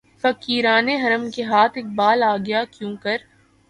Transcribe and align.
فقیران 0.23 0.87
حرم 1.03 1.29
کے 1.35 1.43
ہاتھ 1.43 1.77
اقبالؔ 1.77 2.23
آ 2.23 2.35
گیا 2.45 2.63
کیونکر 2.71 3.17